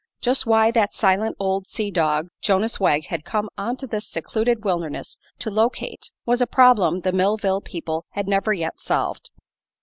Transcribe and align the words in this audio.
Just 0.19 0.47
why 0.47 0.71
that 0.71 0.93
silent 0.93 1.35
old 1.39 1.67
sea 1.67 1.91
dog, 1.91 2.29
Jonas 2.41 2.79
Wegg, 2.79 3.05
had 3.09 3.23
come 3.23 3.49
into 3.55 3.85
this 3.85 4.09
secluded 4.09 4.63
wilderness 4.65 5.19
to 5.37 5.51
locate 5.51 6.11
was 6.25 6.41
a 6.41 6.47
problem 6.47 7.01
the 7.01 7.11
Millville 7.13 7.61
people 7.61 8.05
had 8.13 8.27
never 8.27 8.51
yet 8.51 8.81
solved. 8.81 9.29